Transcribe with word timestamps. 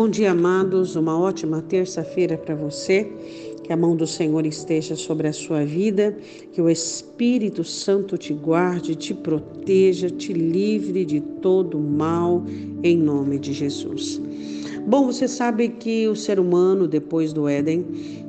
Bom 0.00 0.08
dia, 0.08 0.30
amados. 0.30 0.96
Uma 0.96 1.18
ótima 1.18 1.60
terça-feira 1.60 2.38
para 2.38 2.54
você. 2.54 3.06
Que 3.62 3.70
a 3.70 3.76
mão 3.76 3.94
do 3.94 4.06
Senhor 4.06 4.46
esteja 4.46 4.96
sobre 4.96 5.28
a 5.28 5.32
sua 5.34 5.62
vida, 5.62 6.16
que 6.54 6.62
o 6.62 6.70
Espírito 6.70 7.62
Santo 7.62 8.16
te 8.16 8.32
guarde, 8.32 8.96
te 8.96 9.12
proteja, 9.12 10.08
te 10.08 10.32
livre 10.32 11.04
de 11.04 11.20
todo 11.20 11.78
mal, 11.78 12.42
em 12.82 12.96
nome 12.96 13.38
de 13.38 13.52
Jesus. 13.52 14.18
Bom, 14.86 15.06
você 15.06 15.28
sabe 15.28 15.68
que 15.68 16.08
o 16.08 16.16
ser 16.16 16.40
humano, 16.40 16.88
depois 16.88 17.32
do 17.32 17.46
Éden, 17.46 17.84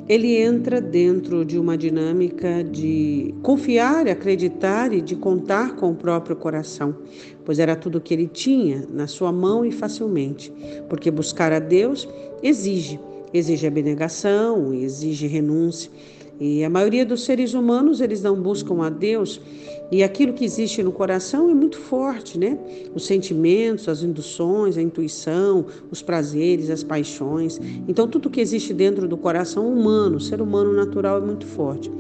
ele 0.07 0.36
entra 0.36 0.81
dentro 0.81 1.45
de 1.45 1.57
uma 1.57 1.77
dinâmica 1.77 2.63
de 2.63 3.33
confiar, 3.41 4.07
acreditar 4.07 4.93
e 4.93 5.01
de 5.01 5.15
contar 5.15 5.75
com 5.75 5.92
o 5.92 5.95
próprio 5.95 6.36
coração, 6.36 6.95
pois 7.45 7.57
era 7.57 7.75
tudo 7.75 8.01
que 8.01 8.14
ele 8.14 8.28
tinha 8.28 8.86
na 8.92 9.07
sua 9.07 9.32
mão 9.32 9.65
e 9.65 9.71
facilmente, 9.71 10.51
porque 10.89 11.09
buscar 11.09 11.54
a 11.54 11.59
Deus 11.59 12.07
exige, 12.43 13.00
exige 13.33 13.65
abnegação, 13.65 14.73
exige 14.73 15.28
renúncia. 15.28 15.89
E 16.43 16.63
a 16.63 16.69
maioria 16.71 17.05
dos 17.05 17.23
seres 17.23 17.54
humanos, 17.54 18.01
eles 18.01 18.23
não 18.23 18.36
buscam 18.36 18.81
a 18.81 18.89
Deus 18.89 19.39
e 19.91 20.01
aquilo 20.01 20.33
que 20.33 20.43
existe 20.43 20.81
no 20.81 20.91
coração 20.91 21.51
é 21.51 21.54
muito 21.54 21.77
forte, 21.77 22.36
né? 22.36 22.57
Os 22.95 23.05
sentimentos, 23.05 23.87
as 23.87 24.01
induções, 24.01 24.75
a 24.75 24.81
intuição, 24.81 25.67
os 25.91 26.01
prazeres, 26.01 26.71
as 26.71 26.81
paixões. 26.81 27.59
Então, 27.87 28.07
tudo 28.07 28.27
que 28.27 28.41
existe 28.41 28.73
dentro 28.73 29.07
do 29.07 29.15
coração 29.17 29.71
humano, 29.71 30.19
ser 30.19 30.41
humano 30.41 30.73
natural, 30.73 31.19
é 31.19 31.21
muito 31.21 31.45
forte. 31.45 31.91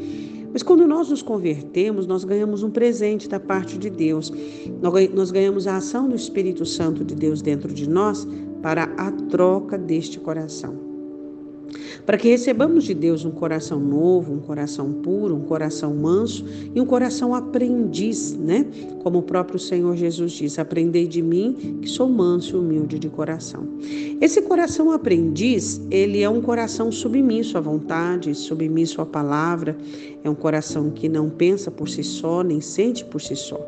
Mas 0.51 0.63
quando 0.63 0.87
nós 0.87 1.09
nos 1.09 1.21
convertemos, 1.21 2.07
nós 2.07 2.23
ganhamos 2.23 2.63
um 2.63 2.71
presente 2.71 3.29
da 3.29 3.39
parte 3.39 3.77
de 3.77 3.91
Deus. 3.91 4.33
Nós 5.13 5.29
ganhamos 5.29 5.67
a 5.67 5.77
ação 5.77 6.09
do 6.09 6.15
Espírito 6.15 6.65
Santo 6.65 7.05
de 7.05 7.13
Deus 7.13 7.43
dentro 7.43 7.71
de 7.71 7.87
nós 7.87 8.27
para 8.59 8.85
a 8.97 9.11
troca 9.11 9.77
deste 9.77 10.19
coração 10.19 10.90
para 12.05 12.17
que 12.17 12.29
recebamos 12.29 12.83
de 12.85 12.93
Deus 12.93 13.25
um 13.25 13.31
coração 13.31 13.79
novo, 13.79 14.33
um 14.33 14.39
coração 14.39 14.91
puro, 14.91 15.35
um 15.35 15.41
coração 15.41 15.93
manso 15.93 16.45
e 16.73 16.79
um 16.79 16.85
coração 16.85 17.33
aprendiz, 17.33 18.35
né? 18.35 18.65
Como 19.03 19.19
o 19.19 19.23
próprio 19.23 19.59
Senhor 19.59 19.95
Jesus 19.95 20.31
diz: 20.33 20.59
Aprendei 20.59 21.07
de 21.07 21.21
mim, 21.21 21.79
que 21.81 21.87
sou 21.87 22.09
manso 22.09 22.55
e 22.55 22.59
humilde 22.59 22.99
de 22.99 23.09
coração. 23.09 23.67
Esse 24.19 24.41
coração 24.41 24.91
aprendiz, 24.91 25.81
ele 25.89 26.21
é 26.21 26.29
um 26.29 26.41
coração 26.41 26.91
submisso 26.91 27.57
à 27.57 27.61
vontade, 27.61 28.33
submisso 28.35 29.01
à 29.01 29.05
palavra, 29.05 29.75
é 30.23 30.29
um 30.29 30.35
coração 30.35 30.91
que 30.91 31.09
não 31.09 31.29
pensa 31.29 31.71
por 31.71 31.89
si 31.89 32.03
só, 32.03 32.43
nem 32.43 32.61
sente 32.61 33.03
por 33.03 33.19
si 33.19 33.35
só. 33.35 33.59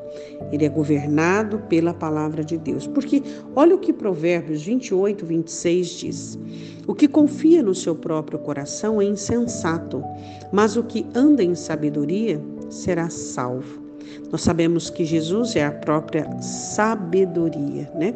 Ele 0.51 0.65
é 0.65 0.69
governado 0.69 1.59
pela 1.67 1.93
palavra 1.93 2.43
de 2.43 2.57
Deus. 2.57 2.85
Porque 2.85 3.23
olha 3.55 3.75
o 3.75 3.79
que 3.79 3.91
Provérbios 3.91 4.61
28, 4.61 5.25
26 5.25 5.89
diz. 5.89 6.39
O 6.85 6.93
que 6.93 7.07
confia 7.07 7.63
no 7.63 7.73
seu 7.73 7.92
próprio 7.95 8.39
coração 8.39 9.01
é 9.01 9.05
insensato, 9.05 10.03
mas 10.51 10.75
o 10.77 10.83
que 10.83 11.05
anda 11.15 11.43
em 11.43 11.55
sabedoria 11.55 12.41
será 12.69 13.09
salvo. 13.09 13.83
Nós 14.31 14.41
sabemos 14.41 14.89
que 14.89 15.05
Jesus 15.05 15.55
é 15.55 15.65
a 15.65 15.71
própria 15.71 16.27
sabedoria, 16.41 17.89
né? 17.95 18.13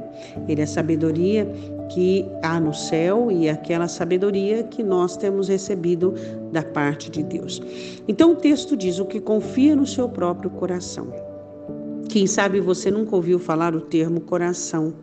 Ele 0.48 0.62
é 0.62 0.64
a 0.64 0.68
sabedoria 0.68 1.48
que 1.90 2.26
há 2.42 2.60
no 2.60 2.74
céu 2.74 3.32
e 3.32 3.48
aquela 3.50 3.88
sabedoria 3.88 4.64
que 4.64 4.84
nós 4.84 5.16
temos 5.16 5.48
recebido 5.48 6.14
da 6.52 6.64
parte 6.64 7.10
de 7.10 7.24
Deus. 7.24 7.62
Então 8.08 8.32
o 8.32 8.36
texto 8.36 8.76
diz: 8.76 9.00
o 9.00 9.06
que 9.06 9.20
confia 9.20 9.76
no 9.76 9.86
seu 9.86 10.10
próprio 10.10 10.50
coração. 10.50 11.14
Quem 12.10 12.26
sabe 12.26 12.60
você 12.60 12.90
nunca 12.90 13.16
ouviu 13.16 13.38
falar 13.38 13.76
o 13.76 13.82
termo 13.82 14.22
coração. 14.22 14.94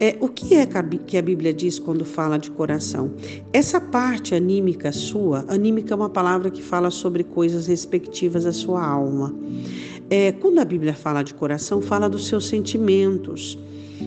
É, 0.00 0.16
o 0.20 0.28
que 0.28 0.54
é 0.54 0.64
que 0.64 1.16
a 1.16 1.22
Bíblia 1.22 1.52
diz 1.52 1.78
quando 1.78 2.04
fala 2.04 2.38
de 2.38 2.52
coração? 2.52 3.10
Essa 3.52 3.80
parte 3.80 4.32
anímica 4.32 4.92
sua, 4.92 5.44
anímica 5.48 5.92
é 5.92 5.96
uma 5.96 6.08
palavra 6.08 6.50
que 6.50 6.62
fala 6.62 6.88
sobre 6.88 7.24
coisas 7.24 7.66
respectivas 7.66 8.46
à 8.46 8.52
sua 8.52 8.84
alma. 8.86 9.34
É, 10.08 10.30
quando 10.32 10.60
a 10.60 10.64
Bíblia 10.64 10.94
fala 10.94 11.22
de 11.22 11.34
coração, 11.34 11.82
fala 11.82 12.08
dos 12.08 12.28
seus 12.28 12.46
sentimentos. 12.46 13.58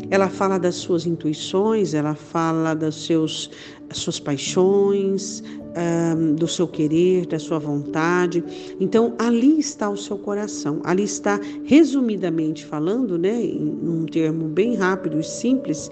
Ela 0.10 0.30
fala 0.30 0.58
das 0.58 0.76
suas 0.76 1.06
intuições, 1.06 1.94
ela 1.94 2.16
fala 2.16 2.74
das 2.74 2.96
seus, 2.96 3.52
suas 3.98 4.20
paixões, 4.20 5.44
um, 5.76 6.36
do 6.36 6.48
seu 6.48 6.68
querer, 6.68 7.26
da 7.26 7.40
sua 7.40 7.60
vontade. 7.60 8.44
Então, 8.80 9.14
ali 9.18 9.60
está 9.60 9.90
o 9.90 9.98
seu 9.98 10.18
coração. 10.18 10.82
Ali 10.84 11.04
está, 11.04 11.40
resumidamente 11.64 12.66
falando, 12.66 13.18
né, 13.18 13.44
em 13.44 13.80
um 13.88 14.06
termo 14.06 14.48
bem 14.48 14.76
rápido 14.76 15.20
e 15.20 15.24
simples, 15.24 15.92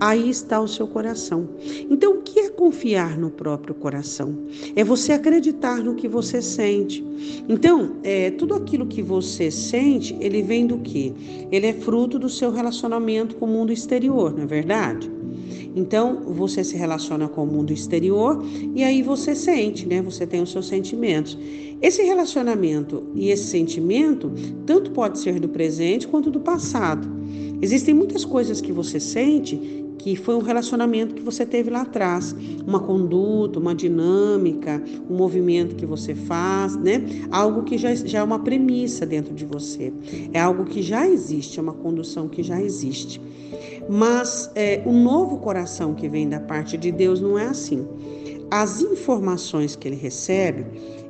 aí 0.00 0.28
está 0.28 0.60
o 0.60 0.68
seu 0.68 0.86
coração. 0.86 1.48
Então, 1.88 2.14
o 2.14 2.22
que 2.22 2.40
é 2.40 2.48
confiar 2.48 3.18
no 3.18 3.30
próprio 3.30 3.74
coração? 3.74 4.34
É 4.74 4.82
você 4.82 5.12
acreditar 5.12 5.82
no 5.82 5.94
que 5.94 6.08
você 6.08 6.42
sente. 6.42 7.04
Então, 7.48 7.96
é, 8.02 8.30
tudo 8.30 8.54
aquilo 8.54 8.86
que 8.86 9.02
você 9.02 9.50
sente, 9.50 10.16
ele 10.20 10.42
vem 10.42 10.66
do 10.66 10.78
quê? 10.78 11.12
Ele 11.52 11.66
é 11.66 11.72
fruto 11.72 12.18
do 12.18 12.28
seu 12.28 12.50
relacionamento 12.50 13.36
com 13.36 13.46
o 13.46 13.48
mundo 13.48 13.72
exterior, 13.72 14.32
não 14.32 14.44
é 14.44 14.46
verdade? 14.46 15.19
Então, 15.74 16.20
você 16.26 16.64
se 16.64 16.76
relaciona 16.76 17.28
com 17.28 17.44
o 17.44 17.46
mundo 17.46 17.72
exterior 17.72 18.44
e 18.74 18.82
aí 18.82 19.02
você 19.02 19.34
sente, 19.34 19.86
né? 19.86 20.02
Você 20.02 20.26
tem 20.26 20.42
os 20.42 20.50
seus 20.50 20.66
sentimentos. 20.66 21.38
Esse 21.80 22.02
relacionamento 22.02 23.04
e 23.14 23.30
esse 23.30 23.44
sentimento 23.44 24.32
tanto 24.66 24.90
pode 24.90 25.18
ser 25.18 25.40
do 25.40 25.48
presente 25.48 26.06
quanto 26.06 26.30
do 26.30 26.40
passado. 26.40 27.08
Existem 27.62 27.94
muitas 27.94 28.24
coisas 28.24 28.60
que 28.60 28.72
você 28.72 28.98
sente 28.98 29.84
que 30.00 30.16
foi 30.16 30.34
um 30.34 30.40
relacionamento 30.40 31.14
que 31.14 31.22
você 31.22 31.44
teve 31.44 31.68
lá 31.68 31.82
atrás, 31.82 32.34
uma 32.66 32.80
conduta, 32.80 33.58
uma 33.58 33.74
dinâmica, 33.74 34.82
um 35.08 35.14
movimento 35.14 35.76
que 35.76 35.84
você 35.84 36.14
faz, 36.14 36.74
né? 36.76 37.02
Algo 37.30 37.64
que 37.64 37.76
já, 37.76 37.94
já 37.94 38.20
é 38.20 38.22
uma 38.22 38.38
premissa 38.38 39.04
dentro 39.04 39.34
de 39.34 39.44
você, 39.44 39.92
é 40.32 40.40
algo 40.40 40.64
que 40.64 40.80
já 40.80 41.06
existe, 41.06 41.58
é 41.58 41.62
uma 41.62 41.74
condução 41.74 42.28
que 42.28 42.42
já 42.42 42.60
existe. 42.60 43.20
Mas 43.90 44.50
é, 44.54 44.82
o 44.86 44.92
novo 44.92 45.38
coração 45.38 45.94
que 45.94 46.08
vem 46.08 46.28
da 46.28 46.40
parte 46.40 46.78
de 46.78 46.90
Deus 46.90 47.20
não 47.20 47.38
é 47.38 47.46
assim. 47.46 47.86
As 48.50 48.80
informações 48.80 49.76
que 49.76 49.86
ele 49.86 49.96
recebe 49.96 50.64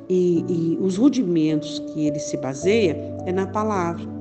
e, 0.09 0.43
e 0.49 0.77
os 0.81 0.97
rudimentos 0.97 1.79
que 1.79 2.07
ele 2.07 2.19
se 2.19 2.35
baseia 2.35 2.97
é 3.25 3.31
na 3.31 3.47
palavra. 3.47 4.20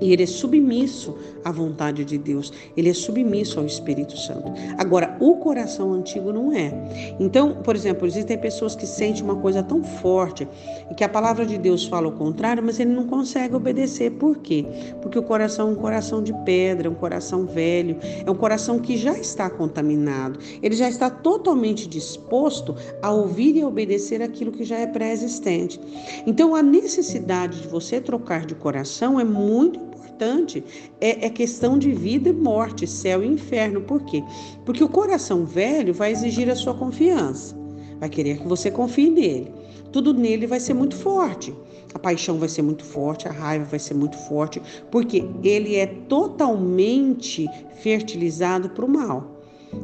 E 0.00 0.12
ele 0.12 0.22
é 0.22 0.26
submisso 0.26 1.16
à 1.44 1.50
vontade 1.50 2.04
de 2.04 2.18
Deus, 2.18 2.52
ele 2.76 2.90
é 2.90 2.94
submisso 2.94 3.58
ao 3.58 3.66
Espírito 3.66 4.16
Santo. 4.16 4.52
Agora, 4.78 5.13
o 5.24 5.36
coração 5.36 5.94
antigo 5.94 6.30
não 6.34 6.52
é. 6.52 6.70
Então, 7.18 7.54
por 7.62 7.74
exemplo, 7.74 8.06
existem 8.06 8.36
pessoas 8.36 8.76
que 8.76 8.86
sentem 8.86 9.22
uma 9.22 9.36
coisa 9.36 9.62
tão 9.62 9.82
forte 9.82 10.46
e 10.90 10.94
que 10.94 11.02
a 11.02 11.08
palavra 11.08 11.46
de 11.46 11.56
Deus 11.56 11.86
fala 11.86 12.08
o 12.08 12.12
contrário, 12.12 12.62
mas 12.62 12.78
ele 12.78 12.92
não 12.92 13.06
consegue 13.06 13.54
obedecer. 13.54 14.10
Por 14.12 14.36
quê? 14.36 14.66
Porque 15.00 15.18
o 15.18 15.22
coração 15.22 15.68
é 15.68 15.72
um 15.72 15.76
coração 15.76 16.22
de 16.22 16.34
pedra, 16.44 16.88
é 16.88 16.90
um 16.90 16.94
coração 16.94 17.46
velho, 17.46 17.96
é 18.26 18.30
um 18.30 18.34
coração 18.34 18.78
que 18.78 18.98
já 18.98 19.16
está 19.18 19.48
contaminado. 19.48 20.38
Ele 20.62 20.76
já 20.76 20.90
está 20.90 21.08
totalmente 21.08 21.88
disposto 21.88 22.76
a 23.00 23.10
ouvir 23.10 23.56
e 23.56 23.64
obedecer 23.64 24.20
aquilo 24.20 24.52
que 24.52 24.62
já 24.62 24.76
é 24.76 24.86
pré-existente. 24.86 25.80
Então, 26.26 26.54
a 26.54 26.62
necessidade 26.62 27.62
de 27.62 27.68
você 27.68 27.98
trocar 27.98 28.44
de 28.44 28.54
coração 28.54 29.18
é 29.18 29.24
muito 29.24 29.93
importante 30.14 30.64
é, 31.00 31.26
é 31.26 31.30
questão 31.30 31.76
de 31.76 31.90
vida 31.92 32.28
e 32.28 32.32
morte, 32.32 32.86
céu 32.86 33.22
e 33.22 33.26
inferno. 33.26 33.80
Por 33.80 34.02
quê? 34.04 34.22
Porque 34.64 34.82
o 34.82 34.88
coração 34.88 35.44
velho 35.44 35.92
vai 35.92 36.12
exigir 36.12 36.48
a 36.48 36.54
sua 36.54 36.74
confiança, 36.74 37.56
vai 37.98 38.08
querer 38.08 38.38
que 38.38 38.48
você 38.48 38.70
confie 38.70 39.10
nele. 39.10 39.52
Tudo 39.92 40.14
nele 40.14 40.46
vai 40.46 40.60
ser 40.60 40.74
muito 40.74 40.96
forte. 40.96 41.54
A 41.92 41.98
paixão 41.98 42.38
vai 42.38 42.48
ser 42.48 42.62
muito 42.62 42.84
forte, 42.84 43.28
a 43.28 43.32
raiva 43.32 43.64
vai 43.64 43.78
ser 43.78 43.94
muito 43.94 44.16
forte, 44.18 44.60
porque 44.90 45.24
ele 45.44 45.76
é 45.76 45.86
totalmente 45.86 47.48
fertilizado 47.80 48.70
para 48.70 48.84
o 48.84 48.88
mal. 48.88 49.42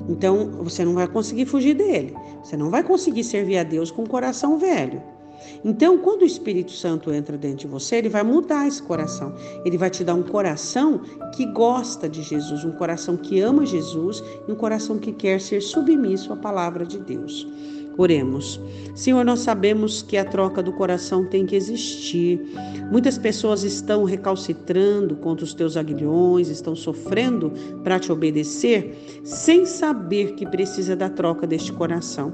Então, 0.08 0.50
você 0.62 0.84
não 0.84 0.94
vai 0.94 1.06
conseguir 1.06 1.46
fugir 1.46 1.74
dele. 1.74 2.14
Você 2.42 2.56
não 2.56 2.70
vai 2.70 2.82
conseguir 2.82 3.22
servir 3.22 3.58
a 3.58 3.62
Deus 3.62 3.92
com 3.92 4.02
o 4.02 4.08
coração 4.08 4.58
velho. 4.58 5.00
Então, 5.64 5.98
quando 5.98 6.22
o 6.22 6.26
Espírito 6.26 6.72
Santo 6.72 7.12
entra 7.12 7.36
dentro 7.36 7.58
de 7.58 7.66
você, 7.66 7.96
ele 7.96 8.08
vai 8.08 8.22
mudar 8.22 8.66
esse 8.66 8.82
coração. 8.82 9.34
Ele 9.64 9.76
vai 9.76 9.90
te 9.90 10.04
dar 10.04 10.14
um 10.14 10.22
coração 10.22 11.00
que 11.34 11.46
gosta 11.46 12.08
de 12.08 12.22
Jesus, 12.22 12.64
um 12.64 12.72
coração 12.72 13.16
que 13.16 13.40
ama 13.40 13.66
Jesus 13.66 14.22
e 14.46 14.52
um 14.52 14.54
coração 14.54 14.98
que 14.98 15.12
quer 15.12 15.40
ser 15.40 15.60
submisso 15.60 16.32
à 16.32 16.36
palavra 16.36 16.84
de 16.84 16.98
Deus. 16.98 17.46
Oremos. 18.00 18.58
Senhor, 18.94 19.22
nós 19.26 19.40
sabemos 19.40 20.00
que 20.00 20.16
a 20.16 20.24
troca 20.24 20.62
do 20.62 20.72
coração 20.72 21.26
tem 21.26 21.44
que 21.44 21.54
existir. 21.54 22.40
Muitas 22.90 23.18
pessoas 23.18 23.62
estão 23.62 24.04
recalcitrando 24.04 25.16
contra 25.16 25.44
os 25.44 25.52
teus 25.52 25.76
aguilhões, 25.76 26.48
estão 26.48 26.74
sofrendo 26.74 27.52
para 27.84 27.98
te 27.98 28.10
obedecer, 28.10 29.20
sem 29.22 29.66
saber 29.66 30.32
que 30.34 30.46
precisa 30.46 30.96
da 30.96 31.10
troca 31.10 31.46
deste 31.46 31.74
coração. 31.74 32.32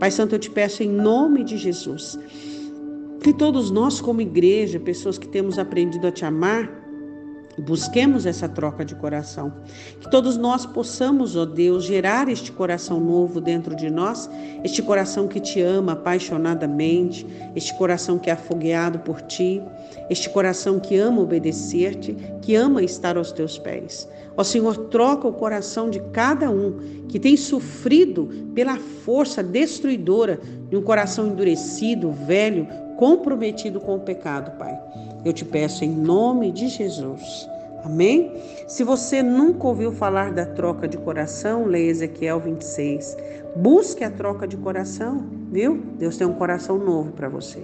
Pai 0.00 0.10
Santo, 0.10 0.34
eu 0.34 0.38
te 0.40 0.50
peço 0.50 0.82
em 0.82 0.90
nome 0.90 1.44
de 1.44 1.58
Jesus, 1.58 2.18
que 3.22 3.32
todos 3.32 3.70
nós, 3.70 4.00
como 4.00 4.20
igreja, 4.20 4.80
pessoas 4.80 5.16
que 5.16 5.28
temos 5.28 5.60
aprendido 5.60 6.08
a 6.08 6.10
te 6.10 6.24
amar, 6.24 6.83
Busquemos 7.58 8.26
essa 8.26 8.48
troca 8.48 8.84
de 8.84 8.94
coração. 8.94 9.52
Que 10.00 10.10
todos 10.10 10.36
nós 10.36 10.66
possamos, 10.66 11.36
ó 11.36 11.44
Deus, 11.44 11.84
gerar 11.84 12.28
este 12.28 12.50
coração 12.50 12.98
novo 12.98 13.40
dentro 13.40 13.76
de 13.76 13.90
nós, 13.90 14.28
este 14.64 14.82
coração 14.82 15.28
que 15.28 15.40
te 15.40 15.60
ama 15.60 15.92
apaixonadamente, 15.92 17.26
este 17.54 17.76
coração 17.76 18.18
que 18.18 18.28
é 18.28 18.32
afogueado 18.32 18.98
por 19.00 19.20
ti, 19.22 19.62
este 20.10 20.28
coração 20.28 20.80
que 20.80 20.96
ama 20.96 21.22
obedecer-te, 21.22 22.16
que 22.42 22.54
ama 22.54 22.82
estar 22.82 23.16
aos 23.16 23.30
teus 23.30 23.58
pés. 23.58 24.08
Ó 24.36 24.42
Senhor, 24.42 24.76
troca 24.88 25.28
o 25.28 25.32
coração 25.32 25.88
de 25.88 26.00
cada 26.12 26.50
um 26.50 27.04
que 27.08 27.20
tem 27.20 27.36
sofrido 27.36 28.28
pela 28.54 28.76
força 28.76 29.42
destruidora 29.42 30.40
de 30.68 30.76
um 30.76 30.82
coração 30.82 31.28
endurecido, 31.28 32.10
velho, 32.10 32.66
comprometido 32.96 33.80
com 33.80 33.94
o 33.96 34.00
pecado, 34.00 34.58
Pai. 34.58 34.83
Eu 35.24 35.32
te 35.32 35.44
peço 35.44 35.84
em 35.84 35.90
nome 35.90 36.52
de 36.52 36.68
Jesus. 36.68 37.48
Amém? 37.84 38.32
Se 38.66 38.82
você 38.82 39.22
nunca 39.22 39.66
ouviu 39.66 39.92
falar 39.92 40.32
da 40.32 40.46
troca 40.46 40.88
de 40.88 40.96
coração, 40.96 41.66
leia 41.66 41.90
Ezequiel 41.90 42.40
26. 42.40 43.16
Busque 43.56 44.02
a 44.02 44.10
troca 44.10 44.48
de 44.48 44.56
coração, 44.56 45.24
viu? 45.50 45.82
Deus 45.98 46.16
tem 46.16 46.26
um 46.26 46.32
coração 46.32 46.78
novo 46.78 47.12
para 47.12 47.28
você. 47.28 47.62